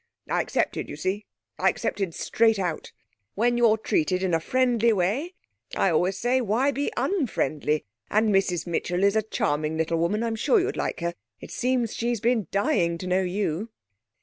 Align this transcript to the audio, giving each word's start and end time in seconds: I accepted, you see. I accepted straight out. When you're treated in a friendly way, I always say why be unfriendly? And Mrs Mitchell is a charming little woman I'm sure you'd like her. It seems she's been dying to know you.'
I 0.27 0.41
accepted, 0.41 0.89
you 0.89 0.95
see. 0.95 1.27
I 1.59 1.69
accepted 1.69 2.15
straight 2.15 2.57
out. 2.57 2.91
When 3.35 3.55
you're 3.55 3.77
treated 3.77 4.23
in 4.23 4.33
a 4.33 4.39
friendly 4.39 4.91
way, 4.91 5.35
I 5.77 5.91
always 5.91 6.17
say 6.17 6.41
why 6.41 6.71
be 6.71 6.91
unfriendly? 6.97 7.85
And 8.09 8.33
Mrs 8.33 8.65
Mitchell 8.65 9.03
is 9.03 9.15
a 9.15 9.21
charming 9.21 9.77
little 9.77 9.99
woman 9.99 10.23
I'm 10.23 10.35
sure 10.35 10.59
you'd 10.59 10.75
like 10.75 11.01
her. 11.01 11.13
It 11.39 11.51
seems 11.51 11.93
she's 11.93 12.19
been 12.19 12.47
dying 12.49 12.97
to 12.97 13.05
know 13.05 13.21
you.' 13.21 13.69